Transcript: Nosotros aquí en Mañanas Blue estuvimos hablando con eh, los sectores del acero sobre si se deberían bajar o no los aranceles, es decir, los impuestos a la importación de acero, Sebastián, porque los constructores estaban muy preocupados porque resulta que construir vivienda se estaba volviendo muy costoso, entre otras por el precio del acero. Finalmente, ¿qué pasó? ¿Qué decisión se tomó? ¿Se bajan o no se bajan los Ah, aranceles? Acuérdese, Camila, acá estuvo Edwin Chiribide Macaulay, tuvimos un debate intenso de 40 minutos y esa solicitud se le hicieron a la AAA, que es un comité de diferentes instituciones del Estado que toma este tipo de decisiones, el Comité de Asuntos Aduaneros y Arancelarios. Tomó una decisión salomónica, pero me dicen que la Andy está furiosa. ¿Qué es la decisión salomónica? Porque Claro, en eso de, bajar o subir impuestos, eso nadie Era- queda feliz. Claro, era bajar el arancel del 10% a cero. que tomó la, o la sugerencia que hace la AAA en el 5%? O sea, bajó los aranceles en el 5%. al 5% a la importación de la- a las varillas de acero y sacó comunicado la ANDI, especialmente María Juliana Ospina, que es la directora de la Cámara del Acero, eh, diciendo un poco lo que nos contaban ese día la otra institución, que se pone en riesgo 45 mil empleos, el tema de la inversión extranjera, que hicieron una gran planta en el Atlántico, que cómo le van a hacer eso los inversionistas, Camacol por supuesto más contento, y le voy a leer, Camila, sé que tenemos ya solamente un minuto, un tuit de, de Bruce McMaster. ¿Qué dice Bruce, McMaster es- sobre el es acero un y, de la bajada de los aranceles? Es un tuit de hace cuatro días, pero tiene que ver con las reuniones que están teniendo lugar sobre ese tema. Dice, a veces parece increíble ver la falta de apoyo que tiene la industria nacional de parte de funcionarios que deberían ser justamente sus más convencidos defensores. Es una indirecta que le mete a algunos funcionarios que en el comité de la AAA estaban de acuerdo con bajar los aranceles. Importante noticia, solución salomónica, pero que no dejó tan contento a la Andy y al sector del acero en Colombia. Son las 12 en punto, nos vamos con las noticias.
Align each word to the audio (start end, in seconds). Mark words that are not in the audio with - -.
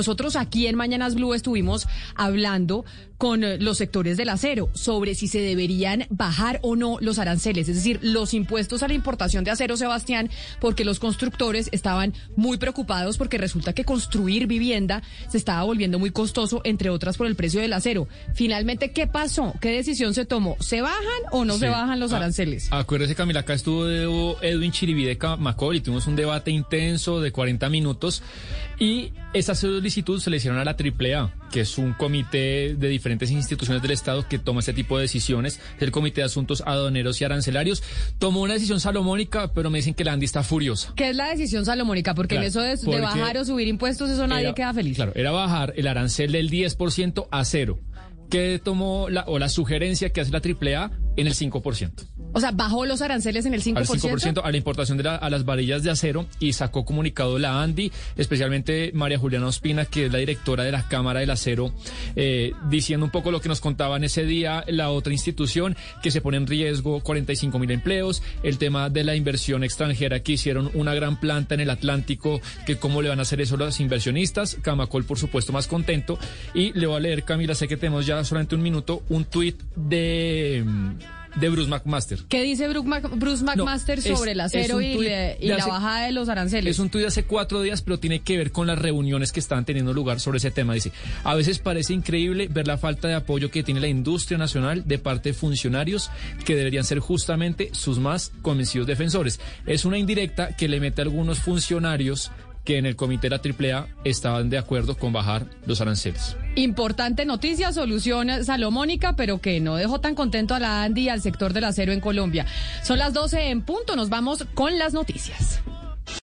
Nosotros 0.00 0.34
aquí 0.34 0.66
en 0.66 0.76
Mañanas 0.76 1.14
Blue 1.14 1.34
estuvimos 1.34 1.86
hablando 2.14 2.86
con 3.20 3.44
eh, 3.44 3.58
los 3.58 3.76
sectores 3.76 4.16
del 4.16 4.30
acero 4.30 4.70
sobre 4.72 5.14
si 5.14 5.28
se 5.28 5.40
deberían 5.40 6.06
bajar 6.08 6.58
o 6.62 6.74
no 6.74 6.96
los 7.02 7.18
aranceles, 7.18 7.68
es 7.68 7.76
decir, 7.76 7.98
los 8.00 8.32
impuestos 8.32 8.82
a 8.82 8.88
la 8.88 8.94
importación 8.94 9.44
de 9.44 9.50
acero, 9.50 9.76
Sebastián, 9.76 10.30
porque 10.58 10.86
los 10.86 10.98
constructores 10.98 11.68
estaban 11.70 12.14
muy 12.34 12.56
preocupados 12.56 13.18
porque 13.18 13.36
resulta 13.36 13.74
que 13.74 13.84
construir 13.84 14.46
vivienda 14.46 15.02
se 15.28 15.36
estaba 15.36 15.64
volviendo 15.64 15.98
muy 15.98 16.12
costoso, 16.12 16.62
entre 16.64 16.88
otras 16.88 17.18
por 17.18 17.26
el 17.26 17.36
precio 17.36 17.60
del 17.60 17.74
acero. 17.74 18.08
Finalmente, 18.32 18.92
¿qué 18.92 19.06
pasó? 19.06 19.52
¿Qué 19.60 19.68
decisión 19.70 20.14
se 20.14 20.24
tomó? 20.24 20.56
¿Se 20.58 20.80
bajan 20.80 21.22
o 21.30 21.44
no 21.44 21.58
se 21.58 21.68
bajan 21.68 22.00
los 22.00 22.14
Ah, 22.14 22.16
aranceles? 22.16 22.68
Acuérdese, 22.70 23.14
Camila, 23.14 23.40
acá 23.40 23.52
estuvo 23.52 23.86
Edwin 24.40 24.72
Chiribide 24.72 25.18
Macaulay, 25.38 25.82
tuvimos 25.82 26.06
un 26.06 26.16
debate 26.16 26.50
intenso 26.52 27.20
de 27.20 27.32
40 27.32 27.68
minutos 27.68 28.22
y 28.78 29.12
esa 29.34 29.54
solicitud 29.54 30.18
se 30.20 30.30
le 30.30 30.38
hicieron 30.38 30.58
a 30.58 30.64
la 30.64 30.70
AAA, 30.74 31.34
que 31.52 31.60
es 31.60 31.76
un 31.76 31.92
comité 31.92 32.74
de 32.74 32.88
diferentes 32.88 33.09
instituciones 33.10 33.82
del 33.82 33.90
Estado 33.90 34.26
que 34.28 34.38
toma 34.38 34.60
este 34.60 34.72
tipo 34.72 34.96
de 34.96 35.02
decisiones, 35.02 35.60
el 35.80 35.90
Comité 35.90 36.20
de 36.20 36.26
Asuntos 36.26 36.62
Aduaneros 36.66 37.20
y 37.20 37.24
Arancelarios. 37.24 37.82
Tomó 38.18 38.42
una 38.42 38.54
decisión 38.54 38.80
salomónica, 38.80 39.52
pero 39.52 39.70
me 39.70 39.78
dicen 39.78 39.94
que 39.94 40.04
la 40.04 40.12
Andy 40.12 40.26
está 40.26 40.42
furiosa. 40.42 40.92
¿Qué 40.96 41.10
es 41.10 41.16
la 41.16 41.28
decisión 41.30 41.64
salomónica? 41.64 42.14
Porque 42.14 42.36
Claro, 42.36 42.44
en 42.44 42.72
eso 42.72 42.90
de, 42.90 43.00
bajar 43.00 43.36
o 43.38 43.44
subir 43.44 43.68
impuestos, 43.68 44.10
eso 44.10 44.26
nadie 44.26 44.44
Era- 44.44 44.54
queda 44.54 44.74
feliz. 44.74 44.96
Claro, 44.96 45.12
era 45.14 45.30
bajar 45.30 45.72
el 45.76 45.86
arancel 45.86 46.32
del 46.32 46.50
10% 46.50 47.26
a 47.30 47.44
cero. 47.44 47.78
que 48.28 48.60
tomó 48.62 49.08
la, 49.08 49.24
o 49.26 49.40
la 49.40 49.48
sugerencia 49.48 50.10
que 50.10 50.20
hace 50.20 50.30
la 50.30 50.38
AAA 50.40 50.92
en 51.20 51.26
el 51.26 51.34
5%? 51.34 51.90
O 52.32 52.40
sea, 52.40 52.52
bajó 52.52 52.86
los 52.86 53.02
aranceles 53.02 53.44
en 53.46 53.54
el 53.54 53.62
5%. 53.62 53.78
al 53.78 53.86
5% 53.86 54.40
a 54.44 54.50
la 54.50 54.56
importación 54.56 54.96
de 54.98 55.04
la- 55.04 55.16
a 55.16 55.30
las 55.30 55.44
varillas 55.44 55.82
de 55.82 55.90
acero 55.90 56.26
y 56.38 56.52
sacó 56.52 56.84
comunicado 56.84 57.38
la 57.38 57.60
ANDI, 57.62 57.90
especialmente 58.16 58.92
María 58.94 59.18
Juliana 59.18 59.46
Ospina, 59.48 59.84
que 59.84 60.06
es 60.06 60.12
la 60.12 60.18
directora 60.18 60.62
de 60.64 60.70
la 60.72 60.86
Cámara 60.88 61.20
del 61.20 61.30
Acero, 61.30 61.72
eh, 62.16 62.52
diciendo 62.68 63.04
un 63.06 63.10
poco 63.10 63.30
lo 63.32 63.40
que 63.40 63.48
nos 63.48 63.60
contaban 63.60 64.04
ese 64.04 64.24
día 64.24 64.64
la 64.68 64.90
otra 64.90 65.12
institución, 65.12 65.76
que 66.02 66.10
se 66.12 66.20
pone 66.20 66.36
en 66.36 66.46
riesgo 66.46 67.00
45 67.00 67.58
mil 67.58 67.70
empleos, 67.72 68.22
el 68.44 68.58
tema 68.58 68.90
de 68.90 69.02
la 69.04 69.16
inversión 69.16 69.64
extranjera, 69.64 70.20
que 70.20 70.32
hicieron 70.32 70.70
una 70.74 70.94
gran 70.94 71.18
planta 71.18 71.54
en 71.54 71.60
el 71.60 71.70
Atlántico, 71.70 72.40
que 72.66 72.76
cómo 72.76 73.02
le 73.02 73.08
van 73.08 73.18
a 73.18 73.22
hacer 73.22 73.40
eso 73.40 73.56
los 73.56 73.80
inversionistas, 73.80 74.56
Camacol 74.62 75.04
por 75.04 75.18
supuesto 75.18 75.52
más 75.52 75.66
contento, 75.66 76.18
y 76.54 76.72
le 76.78 76.86
voy 76.86 76.96
a 76.96 77.00
leer, 77.00 77.24
Camila, 77.24 77.54
sé 77.54 77.66
que 77.66 77.76
tenemos 77.76 78.06
ya 78.06 78.22
solamente 78.24 78.54
un 78.54 78.62
minuto, 78.62 79.02
un 79.08 79.24
tuit 79.24 79.60
de, 79.74 80.64
de 81.36 81.48
Bruce 81.48 81.68
McMaster. 81.68 82.18
¿Qué 82.28 82.42
dice 82.42 82.68
Bruce, 82.68 83.44
McMaster 83.44 83.98
es- 83.98 84.04
sobre 84.04 84.32
el 84.32 84.40
es 84.40 84.46
acero 84.46 84.76
un 84.76 84.82
y, 84.84 84.96
de 85.02 85.36
la 85.42 85.66
bajada 85.66 86.06
de 86.06 86.12
los 86.12 86.28
aranceles? 86.28 86.70
Es 86.74 86.78
un 86.78 86.90
tuit 86.90 87.02
de 87.02 87.08
hace 87.08 87.24
cuatro 87.24 87.62
días, 87.62 87.82
pero 87.82 87.98
tiene 87.98 88.20
que 88.20 88.36
ver 88.36 88.52
con 88.52 88.66
las 88.66 88.78
reuniones 88.78 89.32
que 89.32 89.40
están 89.40 89.64
teniendo 89.64 89.92
lugar 89.92 90.20
sobre 90.20 90.38
ese 90.38 90.50
tema. 90.50 90.74
Dice, 90.74 90.92
a 91.24 91.34
veces 91.34 91.58
parece 91.58 91.92
increíble 91.94 92.48
ver 92.50 92.66
la 92.66 92.78
falta 92.78 93.08
de 93.08 93.14
apoyo 93.14 93.50
que 93.50 93.62
tiene 93.62 93.80
la 93.80 93.88
industria 93.88 94.38
nacional 94.38 94.86
de 94.86 94.98
parte 94.98 95.30
de 95.30 95.32
funcionarios 95.34 96.10
que 96.44 96.56
deberían 96.56 96.84
ser 96.84 96.98
justamente 96.98 97.70
sus 97.72 97.98
más 97.98 98.32
convencidos 98.42 98.86
defensores. 98.86 99.40
Es 99.66 99.84
una 99.84 99.98
indirecta 99.98 100.56
que 100.56 100.68
le 100.68 100.80
mete 100.80 101.00
a 101.00 101.04
algunos 101.04 101.38
funcionarios 101.38 102.30
que 102.70 102.78
en 102.78 102.86
el 102.86 102.94
comité 102.94 103.28
de 103.28 103.36
la 103.36 103.74
AAA 103.76 103.88
estaban 104.04 104.48
de 104.48 104.56
acuerdo 104.56 104.96
con 104.96 105.12
bajar 105.12 105.44
los 105.66 105.80
aranceles. 105.80 106.36
Importante 106.54 107.24
noticia, 107.24 107.72
solución 107.72 108.44
salomónica, 108.44 109.16
pero 109.16 109.40
que 109.40 109.58
no 109.58 109.74
dejó 109.74 110.00
tan 110.00 110.14
contento 110.14 110.54
a 110.54 110.60
la 110.60 110.84
Andy 110.84 111.02
y 111.02 111.08
al 111.08 111.20
sector 111.20 111.52
del 111.52 111.64
acero 111.64 111.90
en 111.90 111.98
Colombia. 111.98 112.46
Son 112.84 112.96
las 113.00 113.12
12 113.12 113.50
en 113.50 113.62
punto, 113.62 113.96
nos 113.96 114.08
vamos 114.08 114.46
con 114.54 114.78
las 114.78 114.92
noticias. 114.92 115.60